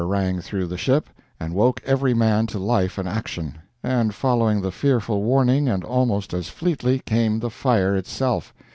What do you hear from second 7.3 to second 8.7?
the fire itself.